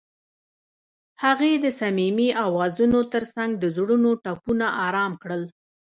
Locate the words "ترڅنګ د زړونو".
3.13-4.11